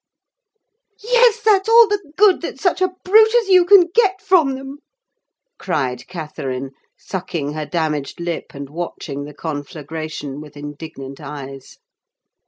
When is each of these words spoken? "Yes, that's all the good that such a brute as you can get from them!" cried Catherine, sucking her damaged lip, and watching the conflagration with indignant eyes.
"Yes, 1.03 1.43
that's 1.43 1.69
all 1.69 1.87
the 1.87 2.11
good 2.17 2.41
that 2.41 2.59
such 2.59 2.81
a 2.81 2.95
brute 3.05 3.35
as 3.35 3.49
you 3.49 3.63
can 3.65 3.85
get 3.93 4.19
from 4.19 4.55
them!" 4.55 4.79
cried 5.59 6.07
Catherine, 6.07 6.71
sucking 6.97 7.53
her 7.53 7.67
damaged 7.67 8.19
lip, 8.19 8.45
and 8.55 8.67
watching 8.71 9.25
the 9.25 9.33
conflagration 9.35 10.41
with 10.41 10.57
indignant 10.57 11.19
eyes. 11.21 11.77